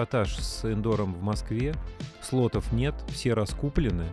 [0.00, 1.74] ажиотаж с индором в Москве,
[2.30, 4.06] слотов нет, все раскуплены.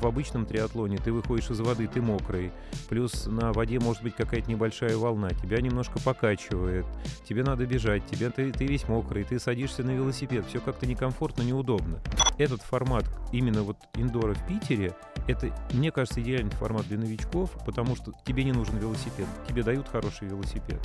[0.00, 2.50] В обычном триатлоне ты выходишь из воды, ты мокрый,
[2.88, 6.84] плюс на воде может быть какая-то небольшая волна, тебя немножко покачивает,
[7.24, 11.42] тебе надо бежать, тебе, ты, ты весь мокрый, ты садишься на велосипед, все как-то некомфортно,
[11.42, 12.00] неудобно.
[12.36, 14.96] Этот формат именно вот индора в Питере,
[15.28, 19.88] это, мне кажется, идеальный формат для новичков, потому что тебе не нужен велосипед, тебе дают
[19.88, 20.80] хороший велосипед.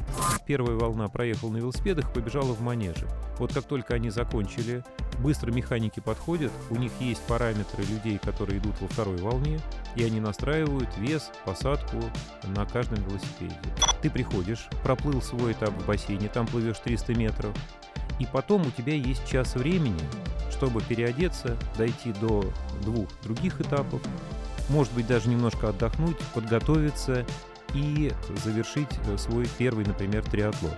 [0.45, 3.07] Первая волна проехал на велосипедах, побежала в манеже.
[3.39, 4.83] Вот как только они закончили,
[5.19, 9.59] быстро механики подходят, у них есть параметры людей, которые идут во второй волне,
[9.95, 11.97] и они настраивают вес, посадку
[12.43, 13.55] на каждом велосипеде.
[14.01, 17.55] Ты приходишь, проплыл свой этап в бассейне, там плывешь 300 метров,
[18.19, 20.01] и потом у тебя есть час времени,
[20.51, 24.01] чтобы переодеться, дойти до двух других этапов,
[24.69, 27.25] может быть, даже немножко отдохнуть, подготовиться
[27.73, 28.11] и
[28.43, 30.71] завершить э, свой первый, например, триатлон.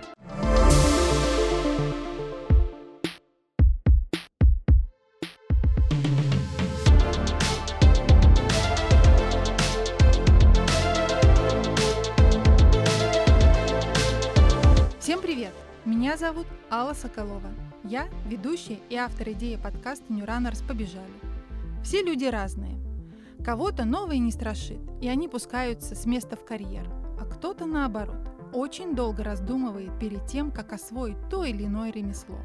[16.10, 17.54] Меня зовут Алла Соколова.
[17.84, 21.06] Я ведущая и автор идеи подкаста New Runners «Побежали».
[21.84, 22.80] Все люди разные.
[23.44, 26.84] Кого-то новое не страшит, и они пускаются с места в карьер,
[27.20, 32.40] а кто-то наоборот, очень долго раздумывает перед тем, как освоить то или иное ремесло.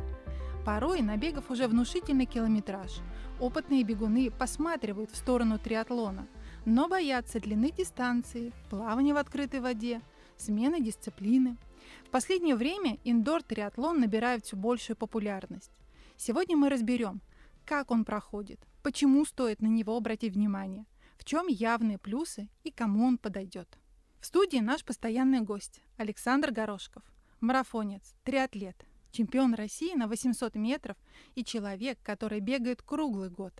[0.63, 2.99] Порой, набегав уже внушительный километраж,
[3.39, 6.27] опытные бегуны посматривают в сторону триатлона,
[6.65, 10.01] но боятся длины дистанции, плавания в открытой воде,
[10.37, 11.57] смены дисциплины–
[12.05, 15.71] в последнее время индор-триатлон набирает все большую популярность.
[16.17, 17.21] Сегодня мы разберем,
[17.65, 20.85] как он проходит, почему стоит на него обратить внимание,
[21.17, 23.77] в чем явные плюсы и кому он подойдет.
[24.19, 27.03] В студии наш постоянный гость Александр Горошков,
[27.41, 30.97] марафонец, триатлет, чемпион России на 800 метров
[31.35, 33.53] и человек, который бегает круглый год.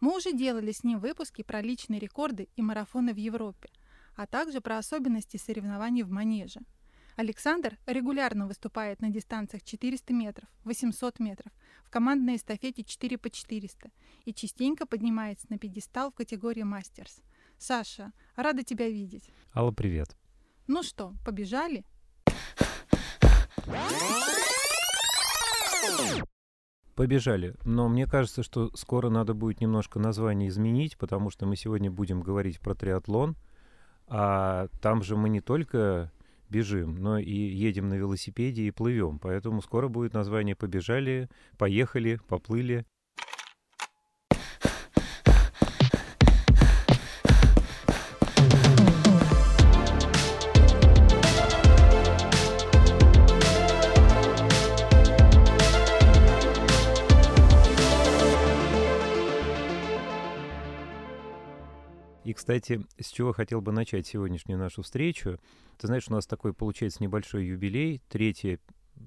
[0.00, 3.70] Мы уже делали с ним выпуски про личные рекорды и марафоны в Европе,
[4.16, 6.60] а также про особенности соревнований в манеже–
[7.16, 11.52] Александр регулярно выступает на дистанциях 400 метров, 800 метров,
[11.84, 13.90] в командной эстафете 4 по 400
[14.24, 17.22] и частенько поднимается на пьедестал в категории мастерс.
[17.56, 19.30] Саша, рада тебя видеть.
[19.54, 20.16] Алла, привет.
[20.66, 21.84] Ну что, побежали?
[26.96, 27.54] Побежали.
[27.64, 32.22] Но мне кажется, что скоро надо будет немножко название изменить, потому что мы сегодня будем
[32.22, 33.36] говорить про триатлон.
[34.08, 36.12] А там же мы не только
[36.50, 39.18] бежим, но и едем на велосипеде и плывем.
[39.18, 41.28] Поэтому скоро будет название «Побежали»,
[41.58, 42.86] «Поехали», «Поплыли».
[62.34, 65.38] Кстати, с чего хотел бы начать сегодняшнюю нашу встречу.
[65.78, 68.58] Ты знаешь, у нас такой получается небольшой юбилей, третий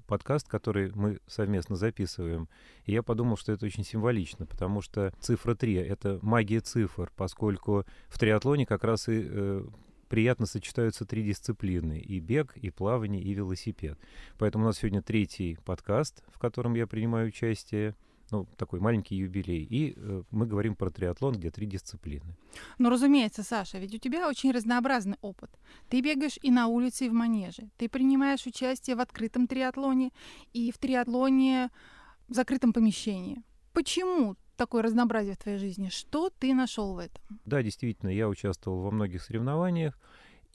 [0.06, 2.48] подкаст, который мы совместно записываем.
[2.84, 7.84] И я подумал, что это очень символично, потому что цифра 3— это магия цифр, поскольку
[8.08, 9.64] в триатлоне как раз и э,
[10.08, 13.98] приятно сочетаются три дисциплины— и бег, и плавание, и велосипед.
[14.38, 17.94] Поэтому у нас сегодня третий подкаст, в котором я принимаю участие—
[18.30, 19.64] ну, такой маленький юбилей.
[19.64, 22.36] И э, мы говорим про триатлон, где три дисциплины.
[22.78, 25.50] Ну, разумеется, Саша, ведь у тебя очень разнообразный опыт.
[25.88, 27.70] Ты бегаешь и на улице, и в манеже.
[27.76, 30.10] Ты принимаешь участие в открытом триатлоне
[30.52, 31.70] и в триатлоне
[32.28, 33.42] в закрытом помещении.
[33.72, 35.88] Почему такое разнообразие в твоей жизни?
[35.88, 37.22] Что ты нашел в этом?
[37.44, 39.98] Да, действительно, я участвовал во многих соревнованиях.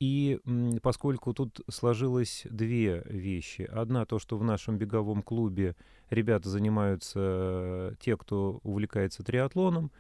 [0.04, 0.38] И
[0.82, 3.62] поскольку тут сложилось две вещи.
[3.62, 5.78] Одна то, что в нашем беговом клубе
[6.10, 9.94] ребята занимаются те, кто увлекается триатлоном.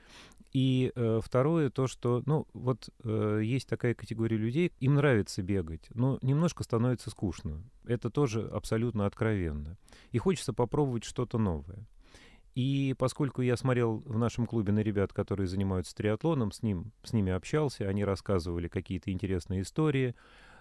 [0.51, 5.87] И э, второе то, что, ну, вот э, есть такая категория людей, им нравится бегать,
[5.93, 7.63] но немножко становится скучно.
[7.85, 9.77] Это тоже абсолютно откровенно.
[10.11, 11.87] И хочется попробовать что-то новое.
[12.55, 17.11] И поскольку я смотрел в нашем клубе на ребят, которые занимаются триатлоном, с, ним, с
[17.13, 20.15] ними общался, они рассказывали какие-то интересные истории.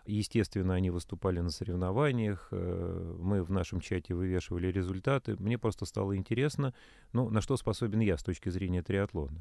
[0.06, 5.36] Естественно, они выступали на соревнованиях, э, мы в нашем чате вывешивали результаты.
[5.36, 6.74] Мне просто стало интересно,
[7.12, 9.40] ну, на что способен я с точки зрения триатлона.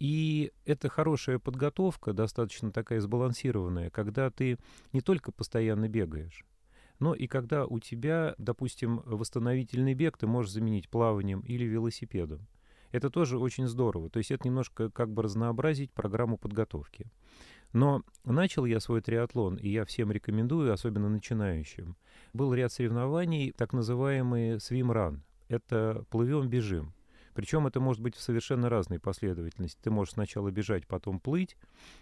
[0.00, 4.56] И это хорошая подготовка, достаточно такая сбалансированная, когда ты
[4.92, 6.46] не только постоянно бегаешь,
[7.00, 12.46] но и когда у тебя, допустим, восстановительный бег ты можешь заменить плаванием или велосипедом.
[12.92, 14.10] Это тоже очень здорово.
[14.10, 17.06] То есть это немножко как бы разнообразить программу подготовки.
[17.72, 21.96] Но начал я свой триатлон, и я всем рекомендую, особенно начинающим.
[22.32, 25.20] Был ряд соревнований, так называемые run.
[25.48, 26.92] это плывем, бежим.
[27.32, 29.78] Причем это может быть в совершенно разной последовательности.
[29.80, 31.56] Ты можешь сначала бежать, потом плыть,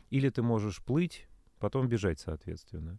[0.09, 1.29] или ты можешь плыть,
[1.59, 2.99] потом бежать, соответственно.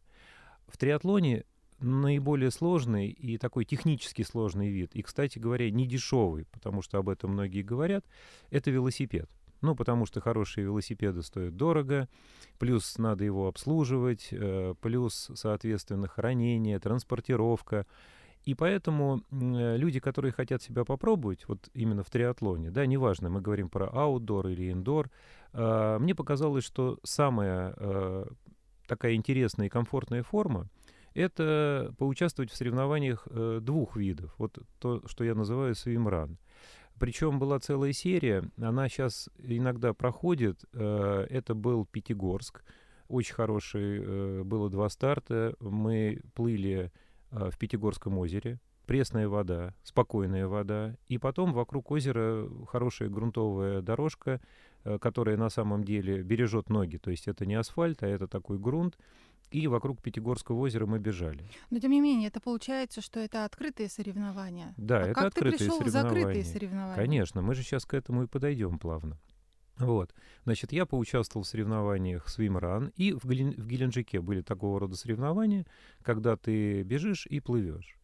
[0.68, 1.46] В триатлоне
[1.82, 7.10] наиболее сложный и такой технически сложный вид, и, кстати говоря, не дешевый, потому что об
[7.10, 8.06] этом многие говорят,
[8.50, 9.30] это велосипед.
[9.62, 12.08] Ну, потому что хорошие велосипеды стоят дорого,
[12.60, 17.86] плюс надо его обслуживать, э, плюс, соответственно, хранение, транспортировка.
[18.46, 23.42] И поэтому э, люди, которые хотят себя попробовать, вот именно в триатлоне, да, неважно, мы
[23.42, 25.12] говорим про аутдор или индор,
[25.52, 27.76] э, мне показалось, что самая
[28.88, 30.68] такая интересная и комфортная форма—
[31.14, 33.28] это поучаствовать в соревнованиях
[33.62, 34.34] двух видов.
[34.38, 36.38] Вот то, что я называю свимран—
[37.00, 40.66] причем была целая серия, она сейчас иногда проходит.
[40.74, 42.64] Э, это был Пятигорск,
[43.08, 45.56] очень хороший, э, было два старта.
[45.62, 46.92] Мы плыли
[47.32, 54.42] э, в Пятигорском озере, пресная вода, спокойная вода, и потом вокруг озера хорошая грунтовая дорожка,
[55.02, 58.98] которая на самом деле бережет ноги, то есть это не асфальт, а это такой грунт,
[59.52, 61.44] и вокруг Пятигорского озера мы бежали.
[61.70, 64.74] Но тем не менее, это получается, что это открытые соревнования.
[64.78, 66.10] Да, а это как открытые ты пришел соревнования.
[66.10, 66.96] в закрытые соревнования?
[66.96, 69.18] Конечно, мы же сейчас к этому и подойдем плавно.
[69.80, 70.14] Вот.
[70.44, 73.54] Значит, я поучаствовал в соревнованиях Swim и в, Гелен...
[73.54, 75.66] в Геленджике были такого рода соревнования,
[76.02, 77.98] когда ты бежишь и плывешь.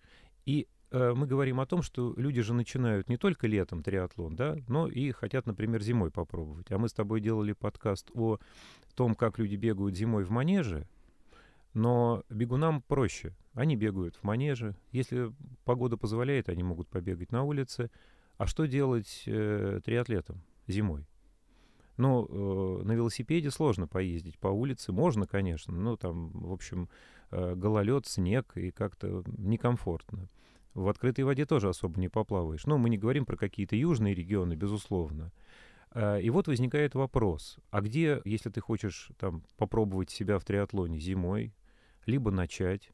[0.45, 4.55] И э, мы говорим о том, что люди же начинают не только летом триатлон, да,
[4.69, 6.71] но и хотят, например, зимой попробовать.
[6.71, 8.39] А мы с тобой делали подкаст о
[8.95, 10.87] том, как люди бегают зимой в манеже,
[11.75, 13.35] но бегунам проще.
[13.53, 14.75] Они бегают в манеже.
[14.91, 15.31] Если
[15.65, 17.91] погода позволяет, они могут побегать на улице.
[18.37, 21.05] А что делать э, триатлетам зимой?
[21.97, 24.93] Ну, э, на велосипеде сложно поездить по улице.
[24.93, 26.89] Можно, конечно, но там, в общем,
[27.31, 30.29] э, гололед, снег и как-то некомфортно.
[30.73, 32.65] В открытой воде тоже особо не поплаваешь.
[32.65, 35.33] Но мы не говорим про какие-то южные регионы, безусловно.
[35.91, 40.99] Э, и вот возникает вопрос, а где, если ты хочешь там попробовать себя в триатлоне
[40.99, 41.53] зимой,
[42.05, 42.91] либо начать,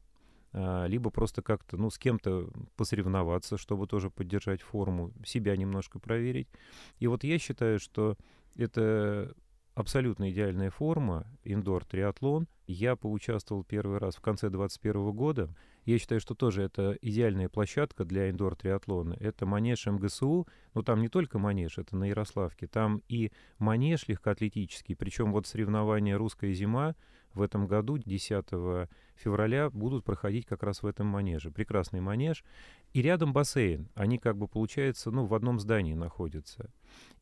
[0.52, 6.48] а, либо просто как-то, ну, с кем-то посоревноваться, чтобы тоже поддержать форму, себя немножко проверить.
[6.98, 8.16] И вот я считаю, что
[8.56, 9.34] это
[9.74, 12.48] абсолютно идеальная форма, индор-триатлон.
[12.66, 15.54] Я поучаствовал первый раз в конце 2021 года.
[15.84, 19.16] Я считаю, что тоже это идеальная площадка для индор-триатлона.
[19.20, 24.94] Это манеж МГСУ, но там не только манеж, это на Ярославке, там и манеж легкоатлетический,
[24.94, 26.94] причем вот соревнования «Русская зима»,
[27.34, 31.50] в этом году, 10 февраля, будут проходить как раз в этом манеже.
[31.50, 32.44] Прекрасный манеж.
[32.92, 33.88] И рядом бассейн.
[33.94, 36.70] Они как бы, получается, ну, в одном здании находятся.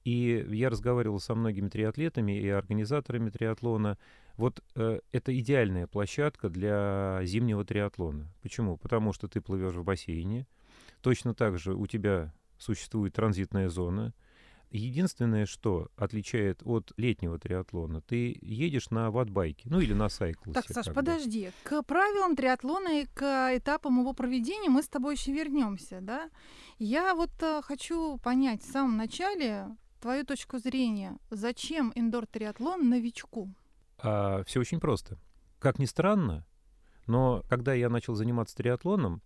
[0.04, 3.98] И я разговаривал со многими триатлетами и организаторами триатлона.
[4.40, 8.26] Вот э, это идеальная площадка для зимнего триатлона.
[8.40, 8.78] Почему?
[8.78, 10.46] Потому что ты плывешь в бассейне.
[11.02, 14.14] Точно так же у тебя существует транзитная зона.
[14.70, 20.62] Единственное, что отличает от летнего триатлона, ты едешь на ватбайке, ну или на сайклусе.
[20.62, 21.50] Так, Саш, подожди.
[21.64, 26.30] К правилам триатлона и к этапам его проведения мы с тобой еще вернемся, да?
[26.78, 29.66] Я вот э, хочу понять в самом начале
[30.00, 31.18] твою точку зрения.
[31.28, 33.50] Зачем индор-триатлон новичку?
[34.02, 35.18] А, все очень просто.
[35.58, 36.46] Как ни странно,
[37.06, 39.22] но когда я начал заниматься триатлоном,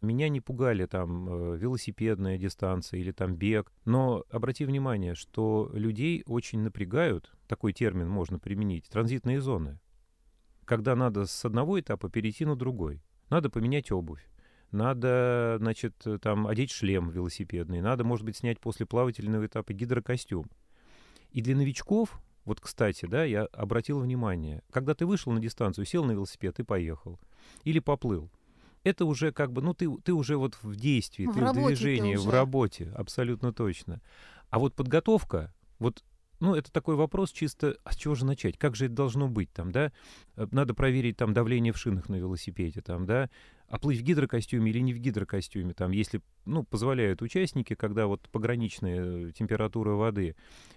[0.00, 3.72] меня не пугали там э, велосипедная дистанция или там бег.
[3.84, 9.80] Но обрати внимание, что людей очень напрягают, такой термин можно применить, транзитные зоны.
[10.64, 13.02] Когда надо с одного этапа перейти на другой.
[13.30, 14.24] Надо поменять обувь.
[14.70, 17.80] Надо, значит, там одеть шлем велосипедный.
[17.80, 20.46] Надо, может быть, снять после плавательного этапа гидрокостюм.
[21.30, 26.04] И для новичков, вот, кстати, да, я обратил внимание, когда ты вышел на дистанцию, сел
[26.04, 27.20] на велосипед и поехал.
[27.64, 28.30] Или поплыл
[28.84, 32.14] это уже как бы, ну, ты, ты уже вот в действии, в ты в движении,
[32.14, 34.00] ты в работе, абсолютно точно.
[34.50, 36.04] А вот подготовка, вот
[36.40, 38.56] ну, это такой вопрос чисто, а с чего же начать?
[38.56, 39.92] Как же это должно быть там, да?
[40.36, 43.28] Э, надо проверить там давление в шинах на велосипеде, там, да?
[43.68, 48.28] А плыть в гидрокостюме или не в гидрокостюме, там, если, ну, позволяют участники, когда вот
[48.30, 50.36] пограничная температура воды,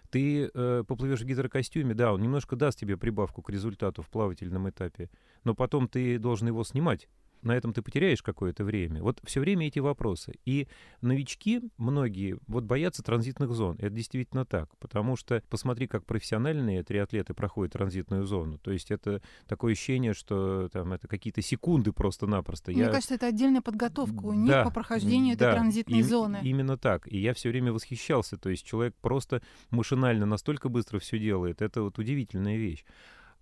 [0.10, 4.70] ты э, поплывешь в гидрокостюме, да, он немножко даст тебе прибавку к результату в плавательном
[4.70, 5.10] этапе,
[5.46, 7.08] но потом ты должен его снимать
[7.44, 9.02] на этом ты потеряешь какое-то время.
[9.02, 10.34] Вот все время эти вопросы.
[10.46, 10.68] И
[11.02, 13.76] новички, многие, вот боятся транзитных зон.
[13.80, 14.70] Это действительно так.
[14.78, 18.58] Потому что посмотри, как профессиональные триатлеты проходят транзитную зону.
[18.58, 22.72] То есть это такое ощущение, что там это какие-то секунды просто-напросто.
[22.72, 22.90] Мне я...
[22.90, 26.40] кажется, это отдельная подготовка у них да, по прохождению да, этой транзитной и, зоны.
[26.44, 27.12] Именно так.
[27.12, 28.38] И я все время восхищался.
[28.38, 31.62] То есть человек просто машинально настолько быстро все делает.
[31.62, 32.86] Это вот удивительная вещь.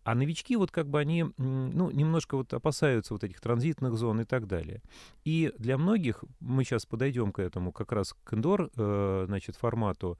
[0.04, 4.26] А новички вот как бы они, ну, немножко вот опасаются вот этих транзитных зон и
[4.26, 4.82] так далее.
[5.24, 10.18] И для многих, мы сейчас подойдем к этому, как раз к индор, э, значит, формату,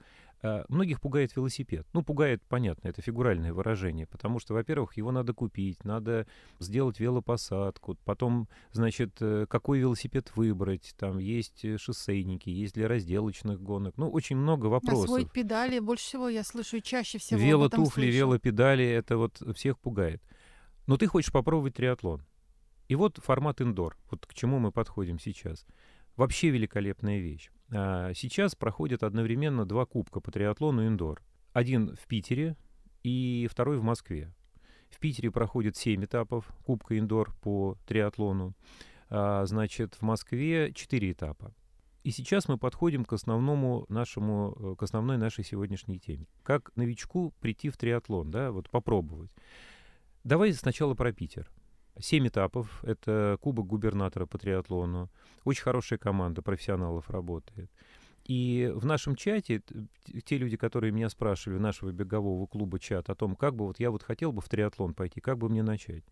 [0.68, 1.86] многих пугает велосипед.
[1.92, 6.26] Ну, пугает, понятно, это фигуральное выражение, потому что, во-первых, его надо купить, надо
[6.58, 13.96] сделать велопосадку, потом, значит, э, какой велосипед выбрать, там есть шоссейники, есть для разделочных гонок,
[13.96, 15.04] ну, очень много вопросов.
[15.04, 20.22] Освоить педали, больше всего я слышу и чаще всего Велотуфли, велопедали, это вот всех пугает.
[20.86, 22.24] Но ты хочешь попробовать триатлон.
[22.88, 25.64] И вот формат индор, вот к чему мы подходим сейчас.
[26.16, 27.50] Вообще великолепная вещь.
[27.72, 31.22] А, сейчас проходят одновременно два кубка по триатлону индор.
[31.52, 32.56] Один в Питере
[33.02, 34.32] и второй в Москве.
[34.90, 38.54] В Питере проходит 7 этапов Кубка индор по триатлону.
[39.08, 41.54] А, значит, в Москве 4 этапа.
[42.02, 46.26] И сейчас мы подходим к основному нашему, э, к основной нашей сегодняшней теме.
[46.42, 49.30] Как новичку прийти в триатлон, да, вот попробовать.
[50.24, 51.50] Давай сначала про Питер.
[52.00, 52.82] Семь этапов.
[52.84, 55.10] Это Кубок губернатора по триатлону.
[55.44, 57.70] Очень хорошая команда профессионалов работает.
[58.24, 59.62] И в нашем чате
[60.24, 63.90] те люди, которые меня спрашивали, нашего бегового клуба чат, о том, как бы вот я
[63.90, 66.04] вот хотел бы в триатлон пойти, как бы мне начать.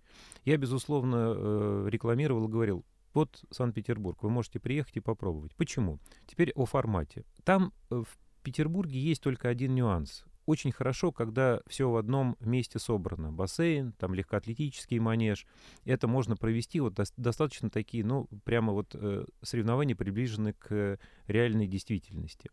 [0.45, 5.55] Я, безусловно, э, рекламировал и говорил, вот Санкт-Петербург, вы можете приехать и попробовать.
[5.55, 5.99] Почему?
[6.27, 7.25] Теперь о формате.
[7.45, 10.25] Там э, в Петербурге есть только один нюанс.
[10.49, 13.31] Очень хорошо, когда все в одном месте собрано.
[13.31, 15.47] Бассейн, там легкоатлетический манеж.
[15.85, 21.67] Это можно провести вот до, достаточно такие, ну, прямо вот э, соревнования приближены к реальной
[21.67, 22.51] действительности.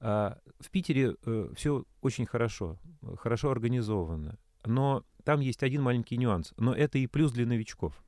[0.00, 2.78] А в Питере э, все очень хорошо,
[3.18, 4.38] хорошо организовано.
[4.64, 6.54] Но там есть один маленький нюанс.
[6.56, 8.02] Но это и плюс для новичков.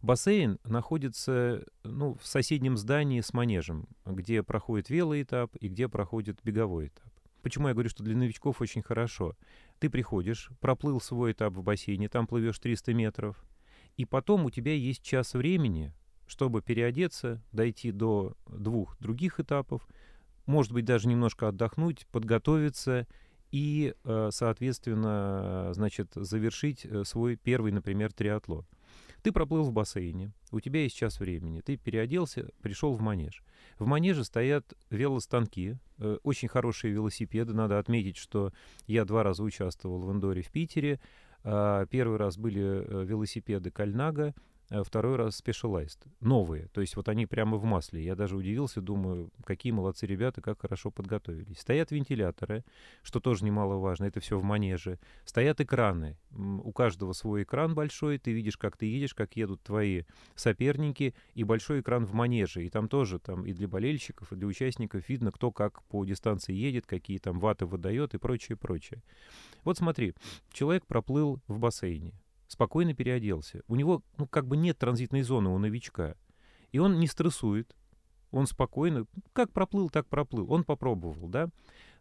[0.00, 6.88] Бассейн находится ну, в соседнем здании с манежем, где проходит велоэтап и где проходит беговой
[6.88, 7.11] этап.
[7.42, 9.36] Почему я говорю, что для новичков очень хорошо?
[9.80, 13.44] Ты приходишь, проплыл свой этап в бассейне, там плывешь 300 метров,
[13.96, 15.92] и потом у тебя есть час времени,
[16.26, 19.86] чтобы переодеться, дойти до двух других этапов,
[20.46, 23.06] может быть, даже немножко отдохнуть, подготовиться
[23.50, 28.64] и, э, соответственно, значит, завершить э, свой первый, например, триатлон.
[29.22, 33.44] Ты проплыл в бассейне, у тебя есть час времени, ты переоделся, пришел в манеж.
[33.78, 37.54] В манеже стоят велостанки, э, очень хорошие велосипеды.
[37.54, 38.52] Надо отметить, что
[38.88, 40.98] я два раза участвовал в Эндоре в Питере.
[41.44, 44.34] Э, первый раз были э, велосипеды Кальнага,
[44.84, 45.98] второй раз Specialized.
[46.20, 46.68] Новые.
[46.68, 48.02] То есть вот они прямо в масле.
[48.02, 51.58] Я даже удивился, думаю, какие молодцы ребята, как хорошо подготовились.
[51.58, 52.64] Стоят вентиляторы,
[53.02, 54.04] что тоже немаловажно.
[54.04, 54.98] Это все в манеже.
[55.24, 56.16] Стоят экраны.
[56.30, 58.18] У каждого свой экран большой.
[58.18, 61.14] Ты видишь, как ты едешь, как едут твои соперники.
[61.34, 62.64] И большой экран в манеже.
[62.64, 66.54] И там тоже там и для болельщиков, и для участников видно, кто как по дистанции
[66.54, 69.02] едет, какие там ваты выдает и прочее, прочее.
[69.64, 70.14] Вот смотри,
[70.52, 72.14] человек проплыл в бассейне
[72.52, 73.62] спокойно переоделся.
[73.66, 76.16] У него, ну, как бы нет транзитной зоны у новичка.
[76.70, 77.76] И он не стрессует,
[78.30, 80.50] он спокойно, как проплыл, так проплыл.
[80.50, 81.48] Он попробовал, да?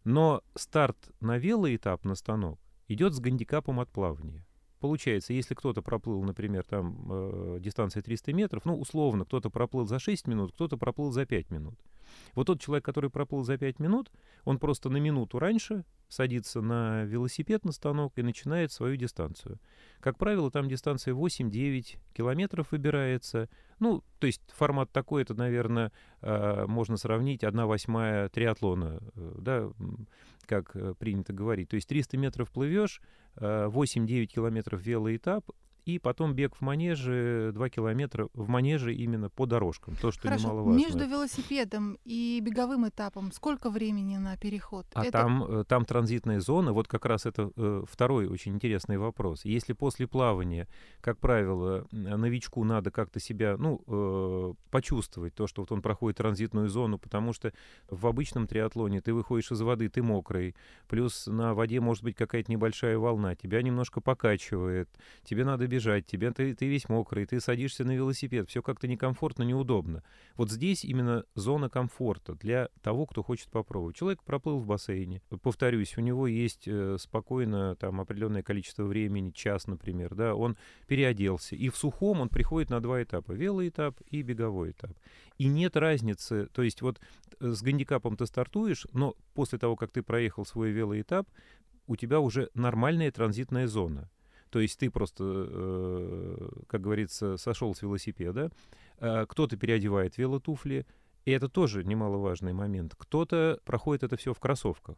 [0.04, 4.46] Но старт на велоэтап на станок идет с гандикапом от плавания.
[4.80, 10.00] Получается, если кто-то проплыл, например, там э, дистанция 300 метров, ну, условно, кто-то проплыл за
[10.00, 11.80] 6 минут, кто-то проплыл за 5 минут.
[12.36, 14.12] Вот тот человек, который проплыл за 5 минут,
[14.46, 19.60] он просто на минуту раньше садится на велосипед на станок и начинает свою дистанцию.
[20.02, 23.50] Как правило, там дистанция 8-9 километров выбирается.
[23.80, 25.92] Ну, то есть формат такой, это, наверное,
[26.22, 29.70] э, можно сравнить 1 восьмая триатлона, э, да,
[30.48, 31.70] как э, принято говорить.
[31.70, 33.02] То есть 300 метров плывешь,
[33.38, 35.50] 8-9 километров велоэтап,
[35.86, 40.44] и потом бег в манеже 2 километра в манеже именно по дорожкам, то, что Хорошо.
[40.44, 40.80] немаловажно.
[40.80, 44.86] Между велосипедом и беговым этапом сколько времени на переход?
[44.94, 45.12] А это...
[45.12, 49.46] там, э, там транзитная зона, вот как раз это э, второй очень интересный вопрос.
[49.46, 50.68] Если после плавания,
[51.02, 56.70] как правило, новичку надо как-то себя, ну, э, почувствовать то, что вот он проходит транзитную
[56.70, 57.54] зону, потому что
[57.90, 60.56] в обычном триатлоне ты выходишь из воды, ты мокрый,
[60.88, 64.90] плюс на воде может быть какая-то небольшая волна, тебя немножко покачивает,
[65.24, 69.44] тебе надо бежать, тебе ты, ты весь мокрый, ты садишься на велосипед, все как-то некомфортно,
[69.44, 70.04] неудобно.
[70.36, 73.96] Вот здесь именно зона комфорта для того, кто хочет попробовать.
[73.96, 79.68] Человек проплыл в бассейне, повторюсь, у него есть э, спокойно там определенное количество времени, час,
[79.68, 84.72] например, да, он переоделся, и в сухом он приходит на два этапа, велоэтап и беговой
[84.72, 84.92] этап.
[85.38, 87.00] И нет разницы, то есть вот
[87.40, 91.30] э, с гандикапом ты стартуешь, но после того, как ты проехал свой велоэтап,
[91.88, 94.10] у тебя уже нормальная транзитная зона.
[94.52, 98.52] То есть ты просто, э, как говорится, сошел с велосипеда,
[99.00, 100.86] э, кто-то переодевает велотуфли,
[101.24, 102.94] и это тоже немаловажный момент.
[102.98, 104.98] Кто-то проходит это все в кроссовках.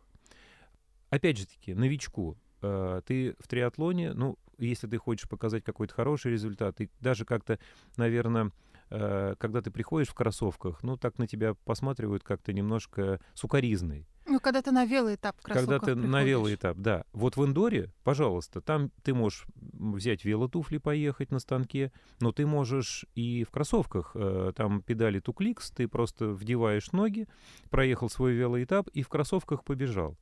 [1.12, 6.32] Опять же таки, новичку, э, ты в триатлоне, ну, если ты хочешь показать какой-то хороший
[6.32, 7.60] результат, и даже как-то,
[7.96, 8.52] наверное,
[8.94, 14.08] э, когда ты приходишь в кроссовках, ну, так на тебя посматривают как-то немножко сукоризной.
[14.26, 16.10] Ну, когда ты на велоэтап в Когда ты приходишь.
[16.10, 17.04] на велоэтап, да.
[17.12, 23.06] Вот в индоре, пожалуйста, там ты можешь взять велотуфли, поехать на станке, но ты можешь
[23.16, 24.12] и в кроссовках.
[24.16, 27.28] Э, там педали тукликс, ты просто вдеваешь ноги,
[27.70, 30.18] проехал свой велоэтап и в кроссовках побежал.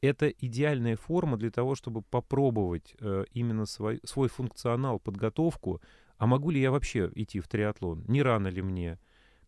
[0.00, 5.80] Это идеальная форма для того, чтобы попробовать э, именно свой, свой функционал, подготовку.
[6.18, 8.04] А могу ли я вообще идти в триатлон?
[8.06, 8.98] Не рано ли мне?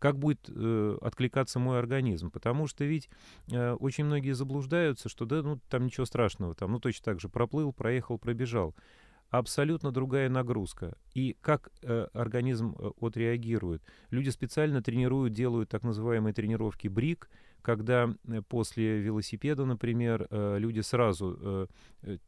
[0.00, 2.30] как будет э, откликаться мой организм.
[2.30, 3.08] Потому что ведь
[3.52, 7.28] э, очень многие заблуждаются, что да, ну там ничего страшного, там, ну точно так же
[7.28, 8.74] проплыл, проехал, пробежал.
[9.28, 10.96] Абсолютно другая нагрузка.
[11.14, 13.82] И как э, организм э, отреагирует.
[14.10, 17.28] Люди специально тренируют, делают так называемые тренировки БРИК,
[17.62, 21.68] когда э, после велосипеда, например, э, люди сразу
[22.02, 22.18] э,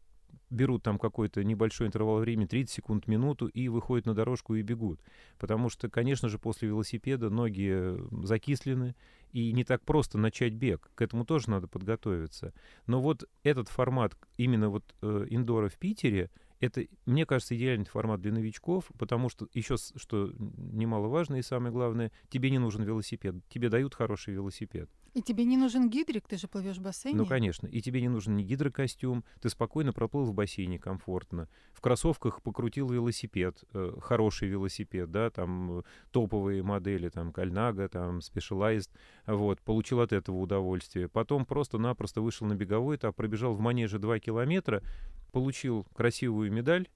[0.50, 5.00] берут там какой-то небольшой интервал времени, 30 секунд, минуту, и выходят на дорожку и бегут.
[5.38, 8.94] Потому что, конечно же, после велосипеда ноги закислены,
[9.32, 10.90] и не так просто начать бег.
[10.94, 12.52] К этому тоже надо подготовиться.
[12.86, 18.20] Но вот этот формат именно вот э, индора в Питере, это, мне кажется, идеальный формат
[18.20, 23.68] для новичков, потому что еще, что немаловажно и самое главное, тебе не нужен велосипед, тебе
[23.68, 24.88] дают хороший велосипед.
[25.14, 27.19] И тебе не нужен гидрик, ты же плывешь в бассейне.
[27.19, 27.66] Ну, конечно.
[27.66, 31.49] И тебе не нужен ни гидрокостюм, ты спокойно проплыл в бассейне комфортно.
[31.75, 38.21] В кроссовках покрутил велосипед, э, хороший велосипед, да, там э, топовые модели, там Кальнага, там
[38.21, 38.90] Specialized,
[39.26, 41.09] вот, получил от этого удовольствие.
[41.09, 44.83] Потом просто-напросто вышел на беговой этап, пробежал в манеже 2 километра,
[45.31, 46.88] получил красивую медаль,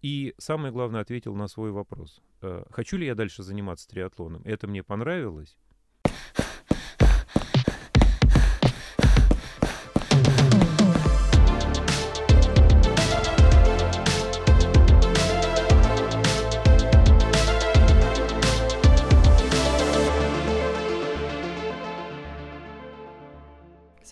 [0.00, 2.22] и самое главное, ответил на свой вопрос.
[2.40, 4.40] Э, хочу ли я дальше заниматься триатлоном?
[4.44, 5.58] Это мне понравилось?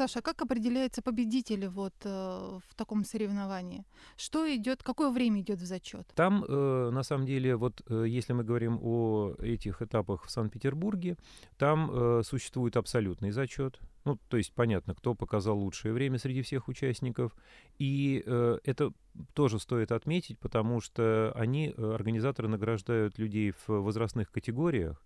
[0.07, 3.85] Саша, а как определяется победитель вот э, в таком соревновании?
[4.17, 6.07] Что идет, какое время идет в зачет?
[6.15, 11.17] Там, э, на самом деле, вот э, если мы говорим о этих этапах в Санкт-Петербурге,
[11.59, 13.81] там э, существует абсолютный зачет.
[14.05, 17.35] Ну, то есть понятно, кто показал лучшее время среди всех участников.
[17.81, 18.93] И э, это
[19.35, 25.03] тоже стоит отметить, потому что они, э, организаторы, награждают людей в возрастных категориях.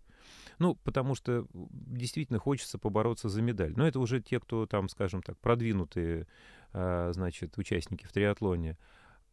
[0.60, 3.72] Ну, потому что действительно хочется побороться за медаль.
[3.74, 6.26] Но это уже те, кто там, скажем так, продвинутые,
[6.74, 8.76] а, значит, участники в триатлоне.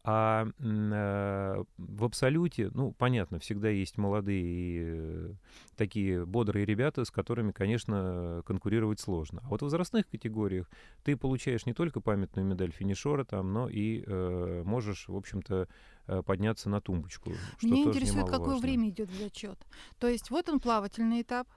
[0.04, 5.32] А э, в абсолюте, ну, понятно, всегда есть молодые и э,
[5.76, 9.42] такие бодрые ребята, с которыми, конечно, конкурировать сложно.
[9.44, 10.70] А вот в возрастных категориях
[11.02, 15.68] ты получаешь не только памятную медаль финишера там, но и э, можешь, в общем-то,
[16.06, 17.32] э, подняться на тумбочку.
[17.62, 19.58] Меня интересует, какое время идет зачет.
[19.98, 21.48] То есть вот он плавательный этап.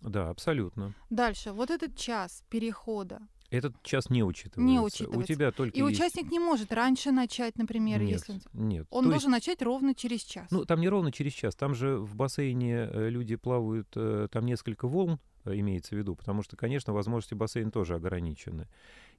[0.00, 0.92] Да, абсолютно.
[1.08, 4.60] Дальше, вот этот час перехода, этот час не учитывается.
[4.60, 5.32] Не учитывается.
[5.32, 5.94] У тебя только И есть...
[5.94, 8.40] участник не может раньше начать, например, нет, если...
[8.52, 8.86] Нет.
[8.90, 9.46] Он То должен есть...
[9.46, 10.46] начать ровно через час.
[10.50, 11.54] Ну, там не ровно через час.
[11.54, 16.16] Там же в бассейне э, люди плавают, э, там несколько волн, э, имеется в виду,
[16.16, 18.68] потому что, конечно, возможности бассейна тоже ограничены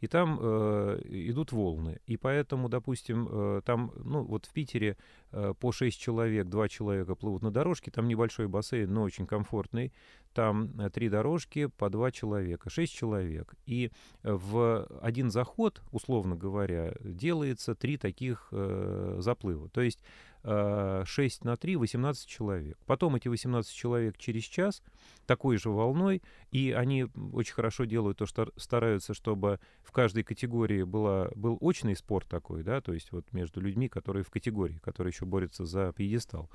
[0.02, 2.00] и там э, идут волны.
[2.06, 4.98] И поэтому, допустим, э, там, ну, вот в Питере
[5.32, 9.94] э, по 6 человек, 2 человека плывут на дорожке, там небольшой бассейн, но очень комфортный,
[10.34, 13.54] там э, три дорожки по 2 человека, 6 человек.
[13.66, 13.92] И
[14.24, 19.70] в один заход, условно говоря, делается три таких э, заплыва.
[19.70, 20.00] То есть
[20.46, 22.78] 6 э, на 3— 18 человек.
[22.86, 24.84] Потом эти 18 человек через час
[25.26, 30.84] такой же волной, и они очень хорошо делают то, что стараются, чтобы в каждой категории
[30.84, 35.12] была, был очный спор такой, да, то есть вот между людьми, которые в категории, которые
[35.12, 36.50] еще борются за пьедестал.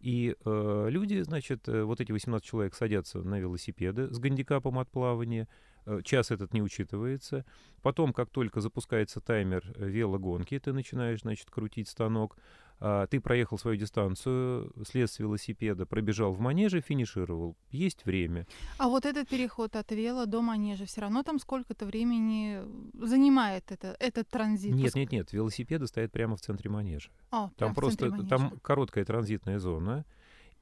[0.00, 4.88] И э, люди, значит, э, вот эти 18 человек садятся на велосипеды с гандикапом от
[4.90, 5.46] плавания,
[5.86, 7.44] Э, час этот не учитывается.
[7.80, 12.36] Потом, как только запускается таймер велогонки, ты начинаешь, значит, крутить станок.
[12.78, 17.56] А, ты проехал свою дистанцию, слез с велосипеда, пробежал в манеже, финишировал.
[17.70, 18.46] Есть время.
[18.78, 22.60] А вот этот переход от вело до манежа, все равно там сколько-то времени
[22.94, 24.74] занимает это, этот транзит?
[24.74, 25.32] Нет, нет, нет.
[25.32, 27.10] Велосипеды стоят прямо в центре манежа.
[27.30, 30.04] А, там просто там короткая транзитная зона.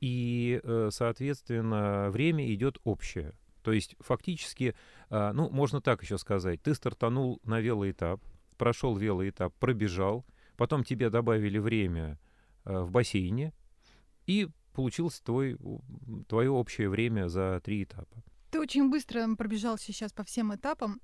[0.00, 3.32] И, э, соответственно, время идет общее.
[3.62, 4.74] То есть фактически,
[5.08, 8.20] а, ну, можно так еще сказать, ты стартанул на велоэтап,
[8.58, 12.18] прошел велоэтап, пробежал, потом тебе добавили время
[12.64, 13.52] а, в бассейне,
[14.26, 15.56] и получилось твой,
[16.28, 18.22] твое общее время за три этапа.
[18.50, 21.00] Ты очень быстро пробежал сейчас по всем этапам,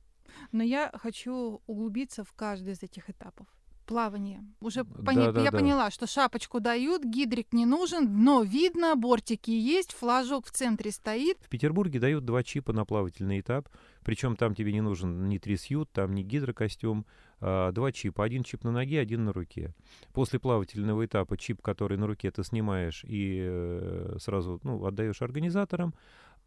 [0.52, 3.46] но я хочу углубиться в каждый из этих этапов.
[3.90, 4.44] Плавание.
[4.60, 5.58] Уже пони- да, я да.
[5.58, 11.38] поняла, что шапочку дают, гидрик не нужен, дно видно, бортики есть, флажок в центре стоит.
[11.40, 13.68] В Петербурге дают два чипа на плавательный этап,
[14.04, 17.04] причем там тебе не нужен ни трисьют, там ни гидрокостюм,
[17.40, 18.22] а, два чипа.
[18.22, 19.74] Один чип на ноге, один на руке.
[20.12, 25.94] После плавательного этапа чип, который на руке ты снимаешь и э, сразу ну, отдаешь организаторам,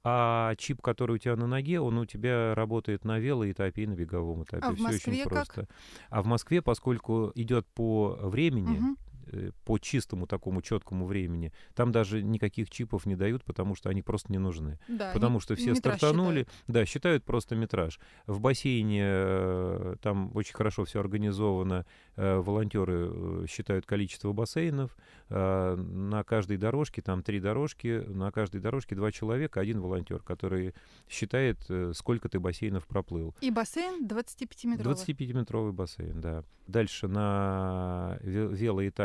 [0.04, 3.94] а чип, который у тебя на ноге, он у тебя работает на велоэтапе и на
[3.96, 4.66] беговом этапе.
[4.66, 5.30] А в Всё Москве очень как?
[5.30, 5.68] просто.
[6.10, 8.98] А в Москве, поскольку идет по времени, Мгм.
[9.32, 14.02] Э, по чистому такому четкому времени, там даже никаких чипов не дают, потому что они
[14.02, 14.80] просто не нужны.
[14.88, 16.50] Да, Потому что все стартанули, считают.
[16.68, 18.00] да, считают просто метраж.
[18.28, 21.86] В бассейне э, там очень хорошо все организовано.
[22.16, 24.96] э, Волонтеры считают количество бассейнов.
[25.30, 30.74] На каждой дорожке, там три дорожки, на каждой дорожке два человека, один волонтер, который
[31.10, 31.58] считает,
[31.94, 33.34] сколько ты бассейнов проплыл.
[33.42, 34.94] И бассейн 25-метровый.
[34.94, 36.44] 25-метровый бассейн, да.
[36.68, 38.54] Дальше на ве-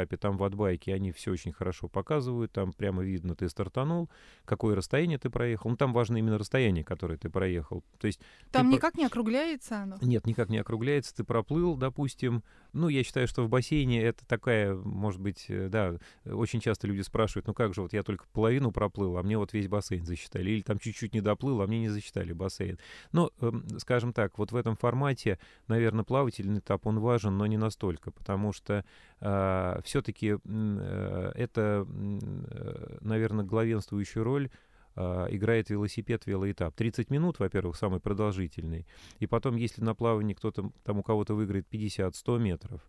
[0.08, 4.08] велоэтапе, там в отбайке, они все очень хорошо показывают, там прямо видно, ты стартанул,
[4.44, 5.70] какое расстояние ты проехал.
[5.70, 7.84] Ну, там важно именно расстояние, которое ты проехал.
[7.98, 9.96] То есть Там никак не округляется оно.
[10.00, 12.42] нет, никак не округляется, ты проплыл, допустим.
[12.72, 15.94] Ну, я считаю, что в бассейне это такая, может быть, э, да,
[16.24, 19.38] э, очень часто люди спрашивают, ну как же, вот я только половину проплыл, а мне
[19.38, 20.50] вот весь бассейн засчитали.
[20.50, 22.78] Или там чуть-чуть не доплыл, а мне не засчитали бассейн.
[23.12, 27.56] Но, эм, скажем так, вот в этом формате, наверное, плавательный этап, он важен, но не
[27.56, 28.84] настолько, потому что
[29.20, 30.36] все-таки
[31.34, 31.86] это,
[33.00, 34.48] наверное, главенствующую роль
[35.00, 36.74] а, играет велосипед, велоэтап.
[36.74, 38.84] 30 минут, во-первых, самый продолжительный.
[39.20, 42.80] И потом, если на плавании кто-то, там у кого-то выиграет 50-100 метров,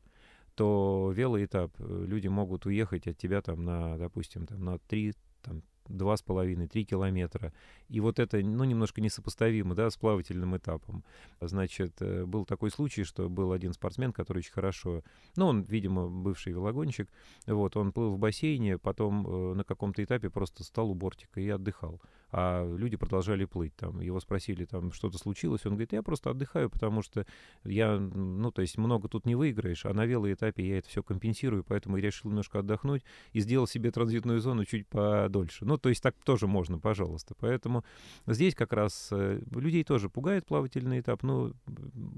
[0.55, 5.13] то велоэтап э, люди могут уехать от тебя там на, допустим, там на 3,
[5.43, 7.51] там, два с половиной, три километра.
[7.89, 11.03] И вот это, ну, немножко несопоставимо, да, с плавательным этапом.
[11.41, 15.03] Значит, э, был такой случай, что был один спортсмен, который очень хорошо,
[15.35, 17.09] ну, он, видимо, бывший велогонщик,
[17.47, 21.49] вот, он плыл в бассейне, потом э, на каком-то этапе просто стал у бортика и
[21.49, 21.99] отдыхал.
[22.31, 24.01] А люди продолжали плыть там.
[24.01, 27.25] Его спросили, там, что-то случилось, он говорит, я просто отдыхаю, потому что
[27.63, 31.63] я, ну, то есть много тут не выиграешь, а на велоэтапе я это все компенсирую,
[31.63, 35.65] поэтому я решил немножко отдохнуть и сделал себе транзитную зону чуть подольше.
[35.65, 37.35] Ну, то есть так тоже можно, пожалуйста.
[37.39, 37.83] Поэтому
[38.27, 41.51] здесь как раз э, людей тоже пугает плавательный этап, но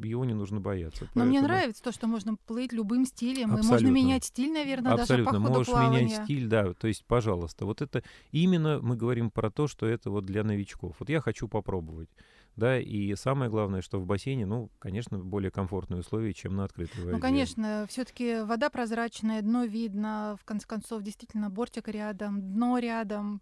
[0.03, 1.07] его не нужно бояться.
[1.15, 3.49] Но мне нравится то, что можно плыть любым стилем.
[3.49, 3.95] И можно Абсолютно.
[3.95, 6.05] менять стиль, наверное, Абсолютно, даже по ходу можешь плавания.
[6.05, 7.65] менять стиль, да, то есть, пожалуйста.
[7.65, 10.95] Вот это именно мы говорим про то, что это вот для новичков.
[10.99, 12.09] Вот я хочу попробовать,
[12.55, 17.03] да, и самое главное, что в бассейне, ну, конечно, более комфортные условия, чем на открытой
[17.03, 17.15] воде.
[17.15, 23.41] Ну, конечно, все-таки вода прозрачная, дно видно, в конце концов, действительно, бортик рядом, дно рядом,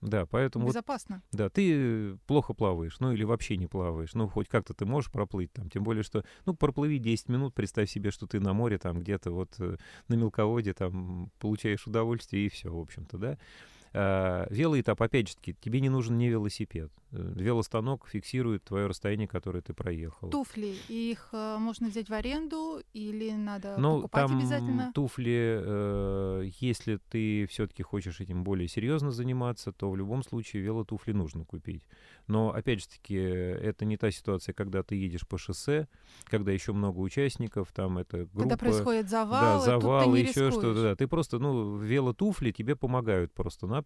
[0.00, 1.22] Да, поэтому вот безопасно.
[1.30, 4.14] Да, ты плохо плаваешь, ну или вообще не плаваешь.
[4.14, 5.68] Ну, хоть как-то ты можешь проплыть там.
[5.68, 9.30] Тем более, что, ну, проплыви 10 минут, представь себе, что ты на море там где-то
[9.30, 9.76] вот э,
[10.08, 13.38] на мелководье там получаешь удовольствие и все, в общем-то, да.
[13.92, 16.92] А, велоэтап, опять же таки, тебе не нужен не велосипед.
[17.12, 20.30] Э, Велостанок фиксирует твое расстояние, которое ты проехал.
[20.30, 24.92] Туфли, их э, можно взять в аренду или надо Ну, покупать там обязательно?
[24.94, 31.10] туфли, э, если ты все-таки хочешь этим более серьезно заниматься, то в любом случае велотуфли
[31.10, 31.82] нужно купить.
[32.28, 35.88] Но, опять же таки, это не та ситуация, когда ты едешь по шоссе,
[36.26, 38.38] когда еще много участников, там это группа...
[38.40, 40.82] Когда происходит Да, завал, ты не еще что-то.
[40.82, 40.94] Да.
[40.94, 43.79] Ты просто, ну, велотуфли тебе помогают просто-напросто.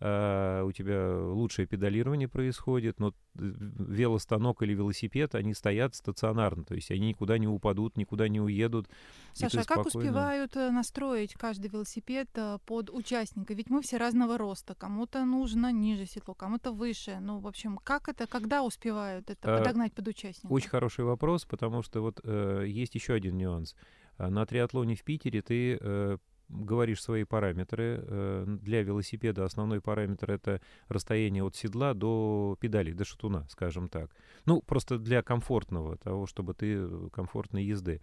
[0.00, 6.74] А, у тебя лучшее педалирование происходит, но э, велостанок или велосипед, они стоят стационарно, то
[6.74, 8.88] есть они никуда не упадут, никуда не уедут.
[9.32, 13.54] Саша, а как спокойно- успевают э, настроить каждый велосипед э, под участника?
[13.54, 14.74] Ведь мы все разного роста.
[14.74, 17.18] Кому-то нужно ниже седло, кому-то выше.
[17.20, 20.52] Ну, в общем, как это, когда успевают это А, подогнать под участника?
[20.52, 23.74] Очень хороший вопрос, потому что вот э, есть еще один нюанс.
[24.18, 26.18] А, На триатлоне в Питере ты э,
[26.52, 28.00] говоришь свои параметры.
[28.02, 34.10] Э, для велосипеда основной параметр это расстояние от седла до педалей, до шатуна, скажем так.
[34.44, 38.00] Ну, просто для комфортного, того, чтобы ты э, комфортной езды.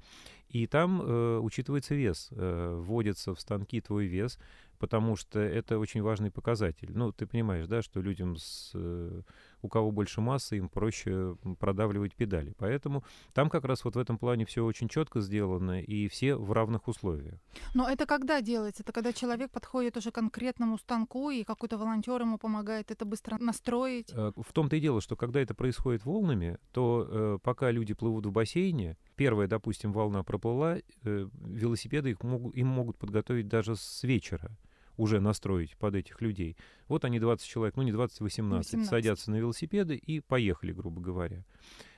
[0.49, 4.39] И там э, учитывается вес, э, вводится в станки твой вес,
[4.79, 6.91] потому что это очень важный показатель.
[6.93, 9.21] Ну, ты понимаешь, да, что людям, с, э,
[9.61, 12.53] у кого больше массы, им проще продавливать педали.
[12.57, 16.51] Поэтому там как раз вот в этом плане все очень четко сделано, и все в
[16.51, 17.35] равных условиях.
[17.75, 18.83] Но это когда делается?
[18.83, 23.37] Это когда человек подходит уже к конкретному станку, и какой-то волонтер ему помогает это быстро
[23.37, 24.11] настроить?
[24.13, 28.25] Э, В том-то и дело, что когда это происходит волнами, то э, пока люди плывут
[28.25, 34.03] в бассейне, первая, допустим, волна проплыла, э, велосипеды их могут, им могут подготовить даже с
[34.03, 34.57] вечера
[34.97, 36.57] уже настроить под этих людей.
[36.87, 38.89] Вот они 20 человек, ну не 20, 18, 18.
[38.89, 41.45] садятся на велосипеды и поехали, грубо говоря.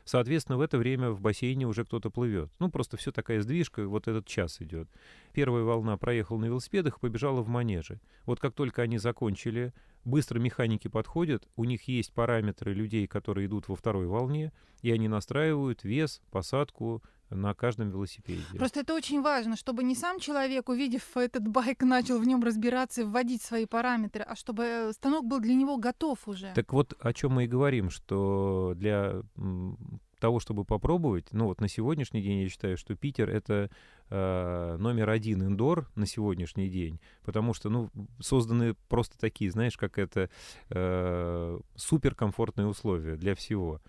[0.06, 2.52] Соответственно, в это время в бассейне уже кто-то плывет.
[2.60, 4.88] Ну, просто все такая сдвижка, вот этот час идет.
[5.32, 8.00] Первая волна проехала на велосипедах и побежала в манеже.
[8.26, 9.74] Вот как только они закончили,
[10.06, 15.08] быстро механики подходят, у них есть параметры людей, которые идут во второй волне, и они
[15.08, 17.02] настраивают вес, посадку,
[17.36, 18.44] на каждом велосипеде.
[18.58, 23.02] Просто это очень важно, чтобы не сам человек, увидев этот байк, начал в нем разбираться
[23.02, 26.52] и вводить свои параметры, а чтобы э, станок был для него готов уже.
[26.54, 29.22] Так вот, о чем мы и говорим, что для
[30.20, 33.72] того, чтобы попробовать, ну вот на сегодняшний день я считаю, что Питер это
[34.12, 39.98] э, номер один индор на сегодняшний день, потому что, ну, созданы просто такие, знаешь, как
[39.98, 40.30] это
[40.70, 43.82] э, суперкомфортные условия для всего.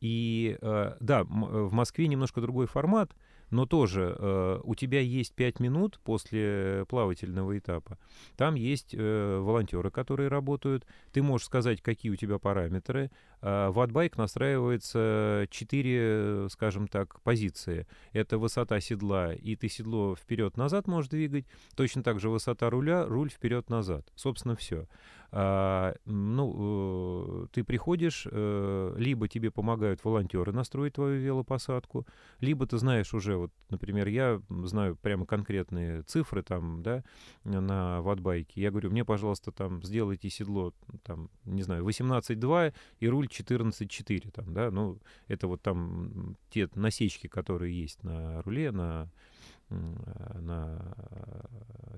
[0.00, 3.14] И э, да, в Москве немножко другой формат,
[3.50, 7.98] но тоже э, у тебя есть 5 минут после плавательного этапа.
[8.36, 10.86] Там есть э, волонтеры, которые работают.
[11.12, 13.10] Ты можешь сказать, какие у тебя параметры.
[13.40, 17.86] Э, в AdBike настраивается 4, скажем так, позиции.
[18.12, 21.46] Это высота седла, и ты седло вперед-назад можешь двигать.
[21.74, 24.06] Точно так же высота руля, руль вперед-назад.
[24.14, 24.86] Собственно, все.
[25.30, 32.06] А, ну, э, ты приходишь, э, либо тебе помогают волонтеры настроить твою велопосадку,
[32.40, 37.04] либо ты знаешь уже, вот, например, я знаю прямо конкретные цифры там, да,
[37.44, 38.62] на ватбайке.
[38.62, 44.54] Я говорю, мне, пожалуйста, там, сделайте седло, там, не знаю, 18.2 и руль 14.4, там,
[44.54, 49.10] да, ну, это вот там те насечки, которые есть на руле, на
[49.70, 50.94] на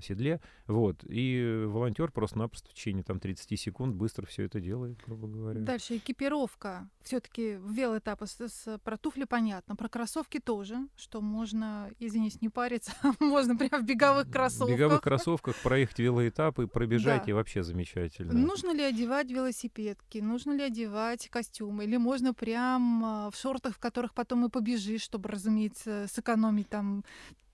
[0.01, 0.41] седле.
[0.67, 1.05] Вот.
[1.09, 5.61] И волонтер просто-напросто в течение там, 30 секунд быстро все это делает, грубо говоря.
[5.61, 6.89] Дальше экипировка.
[7.03, 12.93] Все-таки в велоэтапе с, про туфли понятно, про кроссовки тоже, что можно, извините, не париться,
[13.21, 14.69] можно прямо в беговых кроссовках.
[14.69, 17.31] В беговых кроссовках проехать велоэтап и пробежать, да.
[17.31, 18.33] и вообще замечательно.
[18.33, 24.15] Нужно ли одевать велосипедки, нужно ли одевать костюмы, или можно прям в шортах, в которых
[24.15, 27.05] потом и побежишь, чтобы, разумеется, сэкономить там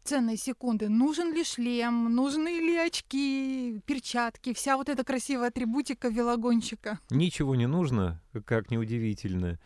[0.06, 0.88] ценные секунды.
[0.88, 7.00] Нужен ли шлем, нужны ли очки, перчатки, вся вот эта красивая атрибутика велогонщика?
[7.10, 9.58] Ничего не нужно, как неудивительно,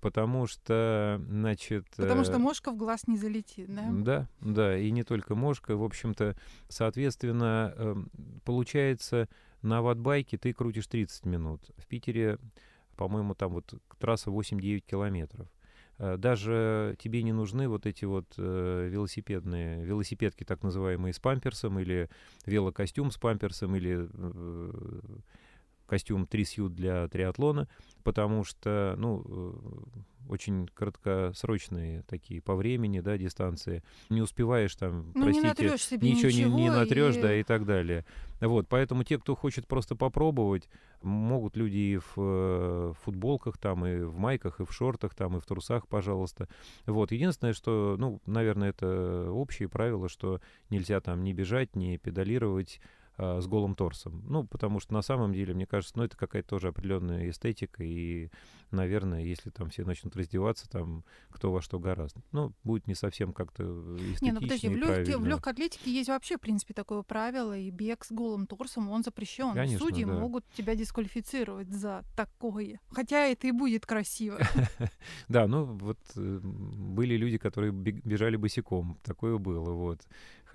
[0.00, 1.86] потому что, значит...
[1.96, 3.88] Потому что э, мошка в глаз не залетит, да?
[3.90, 5.76] Да, да, и не только мошка.
[5.76, 6.36] В общем-то,
[6.68, 8.10] соответственно, эм,
[8.44, 9.28] получается,
[9.62, 11.62] на ватбайке ты крутишь 30 минут.
[11.76, 12.38] В Питере,
[12.96, 15.48] по-моему, там вот трасса 8-9 километров.
[15.98, 21.78] Э, даже тебе не нужны вот эти вот э, велосипедные, велосипедки так называемые с памперсом
[21.78, 22.10] или
[22.44, 24.70] велокостюм с памперсом или э,
[25.86, 27.68] костюм трисьют для триатлона,
[28.02, 29.54] потому что, ну,
[30.28, 33.82] очень краткосрочные такие по времени, да, дистанции.
[34.10, 37.22] Не успеваешь там, ну, простите, не себе ничего, ничего не, не натрешь, и...
[37.22, 38.04] да, и так далее.
[38.40, 40.68] Вот, поэтому те, кто хочет просто попробовать,
[41.02, 45.40] могут люди и в э, футболках там, и в майках, и в шортах там, и
[45.40, 46.48] в трусах, пожалуйста.
[46.86, 52.80] Вот, единственное, что, ну, наверное, это общие правила, что нельзя там не бежать, не педалировать,
[53.18, 54.22] а, с голым торсом.
[54.28, 58.30] Ну, потому что на самом деле, мне кажется, ну, это какая-то тоже определенная эстетика, и,
[58.70, 63.32] наверное, если там все начнут раздеваться, там кто во что гораздо, ну, будет не совсем
[63.32, 63.64] как-то
[63.96, 67.56] эстетично Не, ну подожди, в, лёг- в легкой атлетике есть вообще, в принципе, такое правило,
[67.56, 69.54] и бег с голым торсом, он запрещен.
[69.54, 70.12] Конечно, Судьи да.
[70.12, 72.80] могут тебя дисквалифицировать за такое.
[72.90, 74.38] Хотя это и будет красиво.
[75.28, 80.00] Да, ну, вот э, были люди, которые бежали босиком, такое было, вот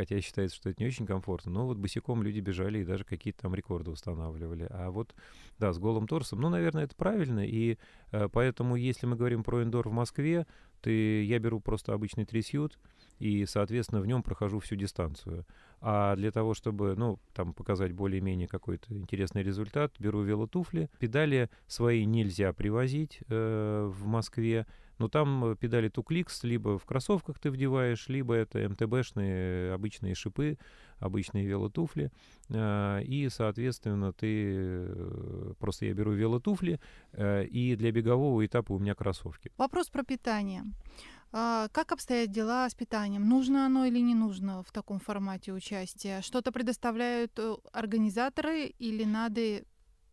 [0.02, 3.44] хотя считается, что это не очень комфортно, но вот босиком люди бежали и даже какие-то
[3.44, 4.66] там рекорды устанавливали.
[4.72, 5.14] А вот,
[5.60, 7.78] да, с голым торсом, ну, наверное, это правильно, и
[8.12, 10.48] э, поэтому, если мы говорим про индор в Москве,
[10.82, 12.80] то я беру просто обычный трясют,
[13.22, 15.46] и, соответственно, в нем прохожу всю дистанцию.
[15.80, 20.90] А для того, чтобы, ну, там, показать более-менее какой-то интересный результат, беру велотуфли.
[21.00, 24.66] Педали свои нельзя привозить э, в Москве,
[24.98, 30.58] но там э, педали Тукликс либо в кроссовках ты вдеваешь, либо это МТБшные обычные шипы,
[30.98, 32.12] обычные велотуфли.
[32.50, 34.28] А, и, соответственно, ты...
[34.28, 36.80] Э, просто я беру велотуфли,
[37.14, 39.52] э, и для бегового этапа у меня кроссовки.
[39.58, 40.64] Вопрос про питание.
[41.34, 43.28] А, как обстоят дела с питанием?
[43.28, 46.22] Нужно оно или не нужно в таком формате участия?
[46.22, 47.39] Что-то предоставляют
[47.72, 49.63] организаторы или надо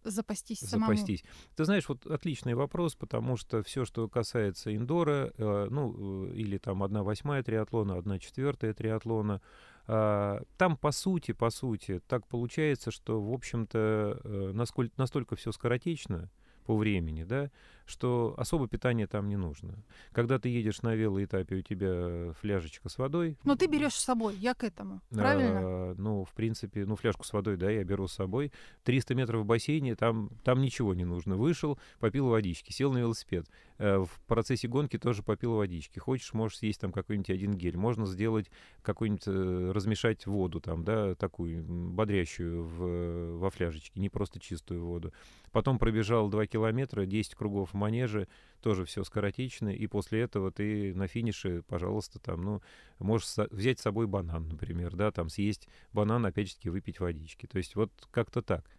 [0.04, 0.94] запастись самому?
[0.94, 1.24] Запастись.
[1.56, 6.56] Ты знаешь, вот отличный вопрос, потому что все, что касается индора, э, ну, э, или
[6.58, 9.40] там одна восьмая триатлона, одна четвертая триатлона,
[9.88, 15.50] э, там по сути, по сути, так получается, что, в общем-то, э, насколько, настолько все
[15.50, 16.30] скоротечно
[16.68, 17.50] по времени, да,
[17.86, 19.82] что особо питание там не нужно.
[20.12, 23.38] Когда ты едешь на велоэтапе, у тебя фляжечка с водой.
[23.44, 25.60] Но ты берешь с собой, я к этому, правильно?
[25.62, 28.52] А, ну, в принципе, ну, фляжку с водой, да, я беру с собой.
[28.84, 31.36] 300 метров в бассейне, там, там ничего не нужно.
[31.36, 33.46] Вышел, попил водички, сел на велосипед.
[33.78, 35.98] Э, в процессе гонки тоже попил водички.
[35.98, 37.78] Хочешь, можешь съесть там какой-нибудь один гель.
[37.78, 38.50] Можно сделать
[38.82, 45.14] какой-нибудь, э, размешать воду там, да, такую бодрящую в, во фляжечке, не просто чистую воду.
[45.52, 48.28] Потом пробежал 2 километра, 10 кругов в манеже,
[48.60, 52.62] тоже все скоротечно, и после этого ты на финише, пожалуйста, там, ну,
[52.98, 57.46] можешь взять с собой банан, например, да, там съесть банан, опять же таки выпить водички.
[57.46, 58.77] То есть вот как-то так.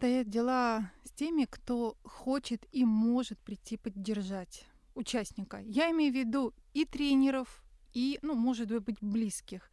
[0.00, 5.58] Обстоят дела с теми, кто хочет и может прийти поддержать участника?
[5.58, 9.70] Я имею в виду и тренеров, и, ну, может быть, близких.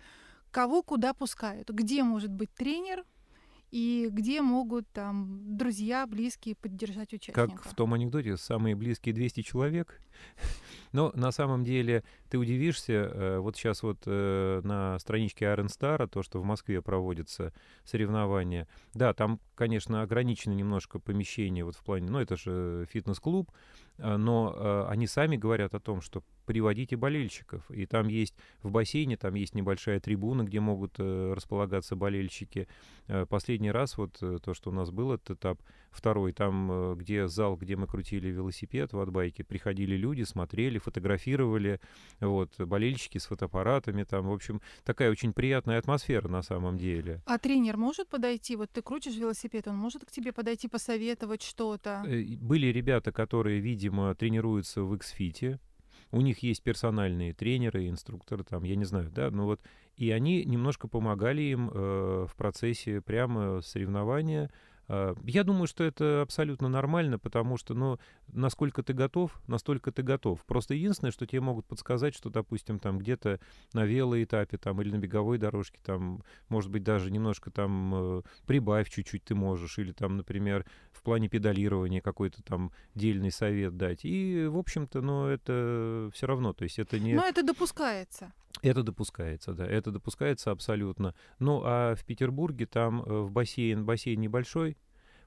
[0.51, 1.69] Кого куда пускают?
[1.69, 3.05] Где может быть тренер,
[3.71, 7.47] и где могут там друзья, близкие поддержать участника.
[7.47, 10.01] Как в том анекдоте, самые близкие 200 человек.
[10.91, 16.23] Но на самом деле ты удивишься, э, вот сейчас вот э, на страничке Star, то,
[16.23, 22.19] что в Москве проводятся соревнования, да, там, конечно, ограничено немножко помещение вот в плане, ну,
[22.19, 23.51] это же фитнес-клуб,
[23.97, 27.69] э, но они сами говорят о том, что приводите болельщиков.
[27.69, 32.67] И там есть в бассейне, там есть небольшая трибуна, где могут э, располагаться болельщики.
[33.07, 36.95] Э, последний раз вот э, то, что у нас был этот этап, второй, там, э,
[36.95, 41.81] где зал, где мы крутили велосипед в отбайке, приходили люди, смотрели, фотографировали,
[42.21, 47.21] вот, болельщики с фотоаппаратами, там, в общем, такая очень приятная атмосфера на самом деле.
[47.25, 52.03] А тренер может подойти, вот ты крутишь велосипед, он может к тебе подойти, посоветовать что-то?
[52.07, 55.59] Э, были ребята, которые, видимо, тренируются в Xfit,
[56.11, 59.59] у них есть персональные тренеры, инструкторы, там, я не знаю, да, ну вот,
[59.97, 64.49] и они немножко помогали им э, в процессе прямо соревнования,
[64.89, 70.45] я думаю, что это абсолютно нормально, потому что, ну, насколько ты готов, настолько ты готов.
[70.45, 73.39] Просто единственное, что тебе могут подсказать, что, допустим, там где-то
[73.73, 78.89] на велоэтапе там или на беговой дорожке, там, может быть, даже немножко там э, прибавь
[78.89, 84.05] чуть-чуть ты можешь, или там, например, в плане педалирования какой-то там дельный совет дать.
[84.05, 87.13] И, в общем-то, ну, это все равно, то есть это не...
[87.13, 88.31] Но это допускается.
[88.61, 91.13] Это допускается, да, это допускается абсолютно.
[91.39, 94.77] Ну, а в Петербурге там э, в бассейн, бассейн небольшой,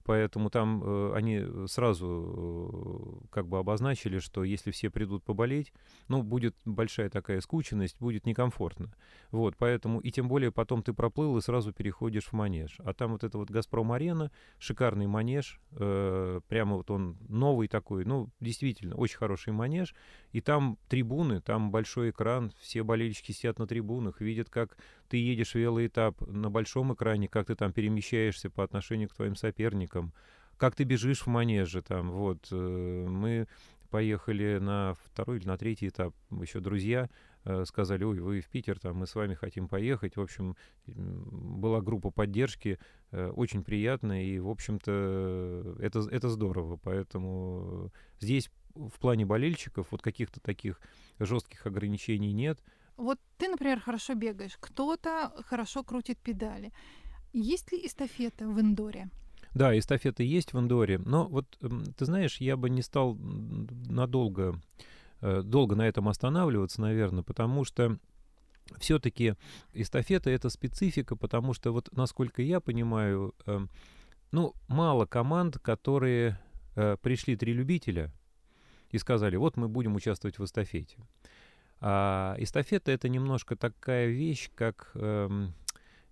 [0.04, 5.72] Поэтому там э, они сразу э, как бы обозначили, что если все придут поболеть,
[6.08, 8.92] ну, будет большая такая скученность, будет некомфортно.
[9.30, 12.78] Вот, поэтому, и тем более потом ты проплыл и сразу переходишь в манеж.
[12.84, 18.30] А там вот это вот «Газпром-арена», шикарный манеж, э, прямо вот он новый такой, ну,
[18.40, 19.94] действительно, очень хороший манеж.
[20.32, 24.76] И там трибуны, там большой экран, все болельщики сидят на трибунах, видят, как
[25.10, 30.12] ты едешь велоэтап на большом экране, как ты там перемещаешься по отношению к твоим соперникам,
[30.56, 32.48] как ты бежишь в манеже там, вот.
[32.52, 33.48] Э, мы
[33.90, 37.10] поехали на второй или на третий этап, еще друзья
[37.44, 40.16] э, сказали, ой, вы в Питер, там, мы с вами хотим поехать.
[40.16, 42.78] В общем, была группа поддержки,
[43.10, 46.78] э, очень приятная, и, в общем-то, это, это здорово.
[46.80, 50.80] Поэтому здесь в плане болельщиков вот каких-то таких
[51.18, 52.62] жестких ограничений нет.
[53.00, 56.70] Вот ты, например, хорошо бегаешь, кто-то хорошо крутит педали.
[57.32, 59.08] Есть ли эстафета в индоре?
[59.54, 61.58] Да, эстафеты есть в индоре, но вот
[61.96, 64.60] ты знаешь, я бы не стал надолго,
[65.22, 67.98] э, долго на этом останавливаться, наверное, потому что
[68.78, 69.34] все-таки
[69.72, 73.70] эстафета это специфика, потому что вот насколько я понимаю, эм,
[74.30, 76.38] ну мало команд, которые
[76.76, 78.12] э, пришли три любителя
[78.90, 80.98] и сказали, вот мы будем участвовать в эстафете.
[81.80, 85.54] А эстафета это немножко такая вещь, как эм,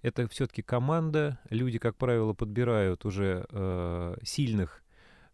[0.03, 1.39] это все-таки команда.
[1.51, 4.83] Люди, как правило, подбирают уже э, сильных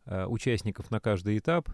[0.07, 1.69] э, участников на каждый этап.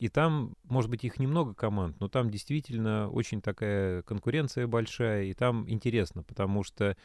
[0.00, 5.34] И там, может быть, их немного команд, но там действительно очень такая конкуренция большая, и
[5.34, 6.96] там интересно, потому что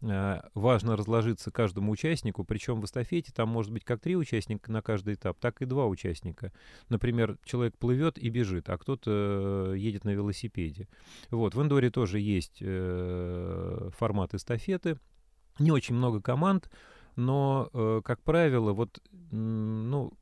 [0.00, 4.80] э, важно разложиться каждому участнику, причем в эстафете там может быть как три участника на
[4.80, 6.52] каждый этап, так и два участника.
[6.88, 10.88] Например, человек плывет и бежит, а кто-то э, едет на велосипеде.
[11.30, 14.98] Вот, в Индоре тоже есть э, формат эстафеты,
[15.58, 16.70] не очень много команд,
[17.14, 19.00] но, э, как правило, вот,
[19.30, 20.12] ну,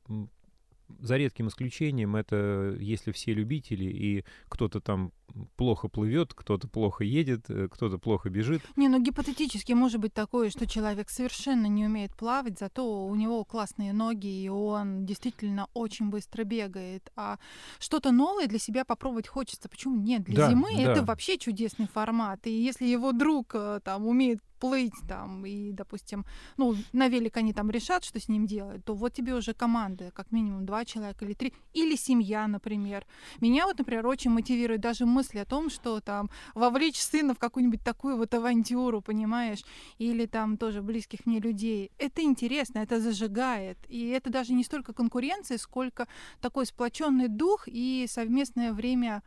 [0.99, 5.11] за редким исключением, это если все любители и кто-то там
[5.55, 8.61] плохо плывет, кто-то плохо едет, э, кто-то плохо бежит.
[8.75, 13.43] Не, ну гипотетически может быть такое, что человек совершенно не умеет плавать, зато у него
[13.43, 17.11] классные ноги, и он действительно очень быстро бегает.
[17.15, 17.37] А
[17.79, 19.69] что-то новое для себя попробовать хочется.
[19.69, 20.23] Почему нет?
[20.23, 20.91] Для Да, зимы да.
[20.91, 22.45] это вообще чудесный формат.
[22.47, 26.25] И если его друг э, там умеет плыть там и, допустим,
[26.57, 30.11] ну, на велик они там решат, что с ним делать, то вот тебе уже команда,
[30.13, 33.05] как минимум два человека или три, или семья, например.
[33.39, 37.83] Меня вот, например, очень мотивирует даже мысль о том, что там вовлечь сына в какую-нибудь
[37.83, 39.63] такую вот авантюру, понимаешь,
[39.97, 41.91] или там тоже близких мне людей.
[41.97, 43.77] Это интересно, это зажигает.
[43.87, 46.07] И это даже не столько конкуренция, сколько
[46.39, 49.23] такой сплоченный дух и совместное время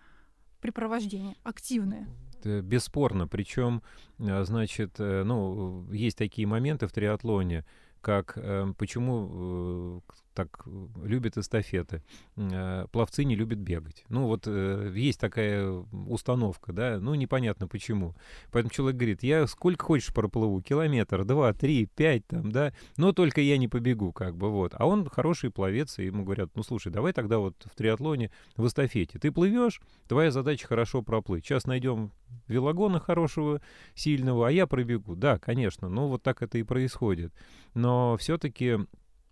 [0.61, 2.07] препровождение, активное.
[2.45, 3.27] Э, Бесспорно.
[3.27, 3.83] Причем,
[4.19, 7.65] э, значит, э, ну, есть такие моменты в триатлоне,
[8.01, 10.03] как э, почему
[10.45, 10.71] так э,
[11.05, 12.03] любят эстафеты.
[12.37, 14.05] Э, Пловцы не любят бегать.
[14.09, 15.71] Ну, вот э, есть такая
[16.09, 18.15] установка, да, ну, непонятно почему.
[18.51, 23.41] Поэтому человек говорит, я сколько хочешь проплыву, километр, два, три, пять там, да, но только
[23.41, 24.73] я не побегу, как бы, вот.
[24.77, 28.67] А он хороший пловец, и ему говорят, ну, слушай, давай тогда вот в триатлоне, в
[28.67, 29.19] эстафете.
[29.19, 31.45] Ты плывешь, твоя задача хорошо проплыть.
[31.45, 32.13] Сейчас найдем
[32.49, 33.61] велогона хорошего,
[33.95, 35.17] сильного, а я пробегу.
[35.17, 37.33] Да, конечно, ну, вот так это и происходит.
[37.75, 38.79] Но все-таки,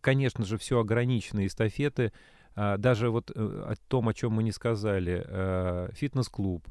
[0.08, 2.12] конечно же, все ограничено эстафеты,
[2.54, 6.66] а, даже вот э, о том, о чем мы не сказали, э, фитнес-клуб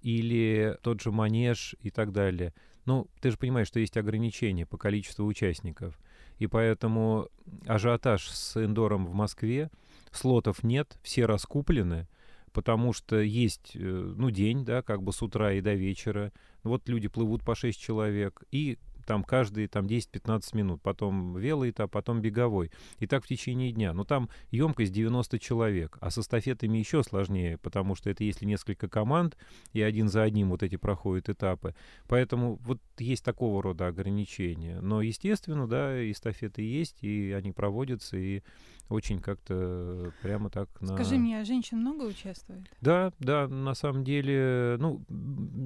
[0.00, 2.54] или тот же манеж и так далее.
[2.86, 5.98] Ну, ты же понимаешь, что есть ограничения по количеству участников.
[6.38, 7.28] И поэтому
[7.66, 9.70] ажиотаж с индором в Москве,
[10.10, 12.08] слотов нет, все раскуплены,
[12.54, 16.32] потому что есть, э, ну, день, да, как бы с утра и до вечера.
[16.62, 18.78] Вот люди плывут по 6 человек, и
[19.12, 22.70] там каждые там 10-15 минут, потом велоэтап, потом беговой.
[22.98, 23.92] И так в течение дня.
[23.92, 28.88] Но там емкость 90 человек, а с эстафетами еще сложнее, потому что это если несколько
[28.88, 29.36] команд,
[29.74, 31.74] и один за одним вот эти проходят этапы.
[32.08, 34.80] Поэтому вот есть такого рода ограничения.
[34.80, 38.40] Но, естественно, да, эстафеты есть, и они проводятся, и
[38.88, 40.94] очень как-то прямо так на...
[40.94, 42.62] Скажи мне, а женщин много участвует?
[42.80, 45.02] Да, да, на самом деле, ну,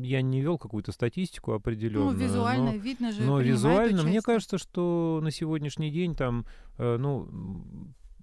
[0.02, 2.12] я не вел какую-то статистику определенную.
[2.12, 3.22] Ну, визуально но- видно же.
[3.22, 6.46] но принимает визуально, мне кажется, что на сегодняшний день там,
[6.78, 7.28] э, ну,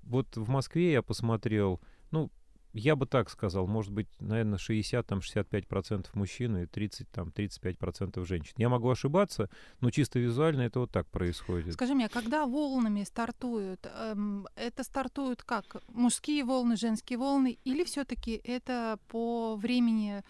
[0.04, 1.80] вот в Москве я посмотрел,
[2.12, 2.30] ну,
[2.74, 8.26] я бы так сказал, может быть, наверное, 60, там, 65% мужчин и 30, там, 35%
[8.26, 8.54] женщин.
[8.58, 9.50] Я могу ошибаться,
[9.80, 11.74] но чисто визуально это вот так происходит.
[11.74, 15.78] Скажи мне, а когда волнами стартуют, эм, это стартуют как?
[15.90, 20.24] Мужские волны, женские волны, или все-таки это по времени,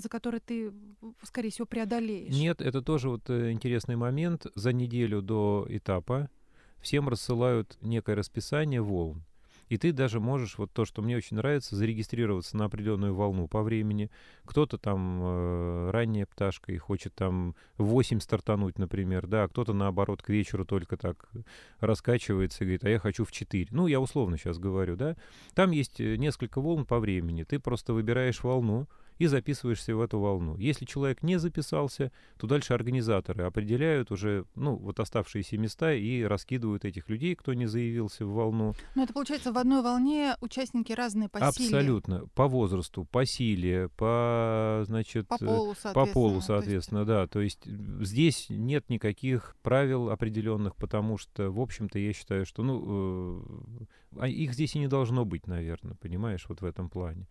[0.00, 0.72] за который ты,
[1.22, 2.34] скорее всего, преодолеешь?
[2.34, 4.46] Нет, это тоже вот э, интересный момент.
[4.54, 6.30] За неделю до этапа
[6.80, 9.24] всем рассылают некое расписание волн.
[9.68, 13.62] И ты даже можешь, вот то, что мне очень нравится, зарегистрироваться на определенную волну по
[13.62, 14.10] времени.
[14.44, 19.74] Кто-то там э, ранняя пташка и хочет там в 8 стартануть, например, да, а кто-то
[19.74, 21.28] наоборот к вечеру только так
[21.80, 23.68] раскачивается и говорит, а я хочу в 4.
[23.70, 25.16] Ну, я условно сейчас говорю, да.
[25.54, 27.44] Там есть э, несколько волн по времени.
[27.44, 28.88] Ты просто выбираешь волну,
[29.18, 30.56] и записываешься в эту волну.
[30.56, 36.84] Если человек не записался, то дальше организаторы определяют уже, ну, вот оставшиеся места и раскидывают
[36.84, 38.74] этих людей, кто не заявился в волну.
[38.94, 41.48] Но это получается в одной волне участники разные по силе.
[41.48, 42.26] Абсолютно.
[42.34, 46.12] По возрасту, по силе, по, значит, По э, полу, по соответственно.
[46.12, 47.26] полу, То есть соответственно, да.
[47.26, 52.62] То есть э, здесь нет никаких правил определенных, потому что, в общем-то, я считаю, что,
[52.62, 53.42] ну,
[53.80, 57.26] э, а их здесь и не должно быть, наверное, понимаешь, вот в этом плане.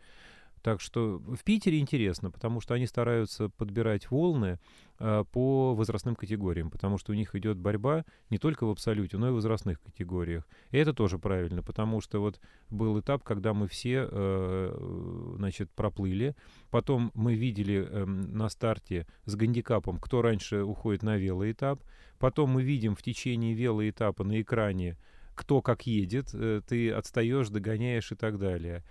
[0.67, 4.59] Так что в Питере интересно, потому что они стараются подбирать волны
[4.99, 9.29] э, по возрастным категориям, потому что у них идет борьба не только в абсолюте, но
[9.29, 10.45] и в возрастных категориях.
[10.71, 16.35] И это тоже правильно, потому что вот был этап, когда мы все, э, значит, проплыли,
[16.69, 21.81] потом мы видели э, на старте с гандикапом, кто раньше уходит на велоэтап,
[22.19, 24.97] потом мы видим в течение велоэтапа на экране,
[25.33, 28.83] кто как едет, э, ты отстаешь, догоняешь и так далее.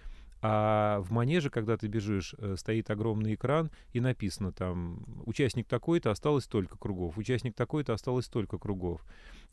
[0.48, 6.12] А в манеже, когда ты бежишь, э, стоит огромный экран, и написано там, участник такой-то
[6.12, 9.04] осталось столько кругов, участник такой-то осталось столько кругов.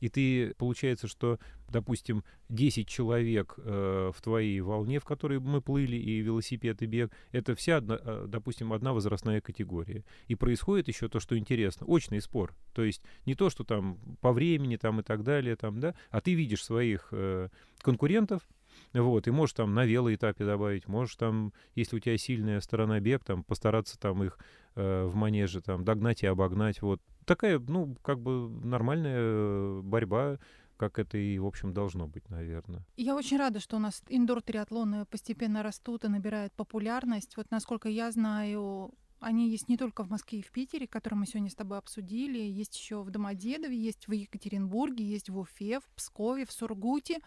[0.01, 5.95] И ты, получается, что, допустим, 10 человек э, в твоей волне, в которой мы плыли,
[5.95, 10.05] и велосипед, и бег, это вся, одна, э, допустим, одна возрастная категория.
[10.27, 12.53] И происходит еще то, что интересно, очный спор.
[12.71, 16.21] То есть не то, что там по времени там и так далее, там, да, а
[16.21, 17.49] ты видишь своих э,
[17.81, 18.43] конкурентов,
[19.01, 23.23] вот, и можешь там на велоэтапе добавить, можешь там, если у тебя сильная сторона бег,
[23.23, 24.37] там постараться там их
[24.75, 26.81] э, в манеже там догнать и обогнать.
[26.81, 30.37] Вот такая, ну, как бы нормальная борьба,
[30.77, 32.85] как это и, в общем, должно быть, наверное.
[32.97, 37.37] Я очень рада, что у нас индор-триатлоны постепенно растут и набирают популярность.
[37.37, 41.25] Вот, насколько я знаю, они есть не только в Москве и в Питере, которые мы
[41.25, 45.85] сегодня с тобой обсудили, есть еще в Домодедове, есть в Екатеринбурге, есть в Уфе, в
[45.95, 47.19] Пскове, в Сургуте.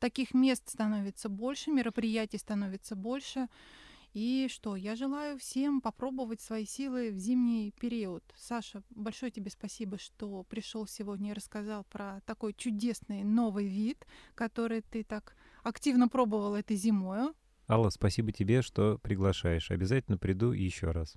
[0.00, 3.48] Таких мест становится больше, мероприятий становится больше.
[4.12, 8.22] И что, я желаю всем попробовать свои силы в зимний период.
[8.36, 14.82] Саша, большое тебе спасибо, что пришел сегодня и рассказал про такой чудесный новый вид, который
[14.82, 17.32] ты так активно пробовал этой зимой.
[17.68, 19.70] Алла, спасибо тебе, что приглашаешь.
[19.70, 21.16] Обязательно приду еще раз.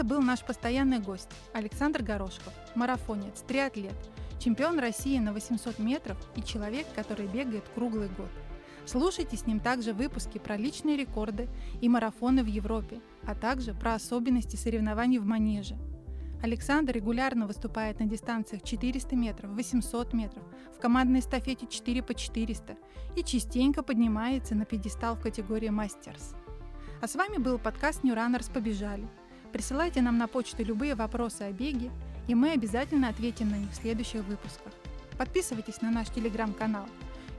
[0.00, 3.92] Это был наш постоянный гость Александр Горошков, марафонец, триатлет,
[4.38, 8.30] чемпион России на 800 метров и человек, который бегает круглый год.
[8.86, 11.50] Слушайте с ним также выпуски про личные рекорды
[11.82, 15.76] и марафоны в Европе, а также про особенности соревнований в манеже.
[16.42, 20.44] Александр регулярно выступает на дистанциях 400 метров, 800 метров,
[20.74, 22.74] в командной эстафете 4 по 400
[23.18, 26.34] и частенько поднимается на пьедестал в категории «Мастерс».
[27.02, 29.06] А с вами был подкаст New Runners «Побежали».
[29.52, 31.90] Присылайте нам на почту любые вопросы о беге–
[32.30, 34.72] и мы обязательно ответим на них в следующих выпусках.
[35.18, 36.86] Подписывайтесь на наш телеграм-канал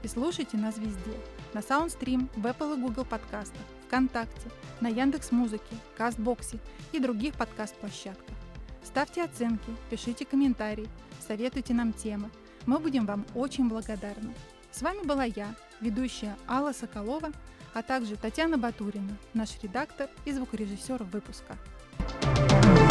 [0.02, 1.16] и слушайте нас везде.
[1.54, 4.50] На Soundstream, в Apple и Google подкастах, ВКонтакте,
[4.82, 6.58] на Яндекс Музыке, Кастбоксе
[6.92, 8.36] и других подкаст-площадках.
[8.84, 10.88] Ставьте оценки, пишите комментарии,
[11.26, 12.28] советуйте нам темы.
[12.66, 14.34] Мы будем вам очень благодарны.
[14.72, 17.32] С вами была я, ведущая Алла Соколова,
[17.72, 21.56] а также Татьяна Батурина, наш редактор и звукорежиссер выпуска.
[22.10, 22.81] Música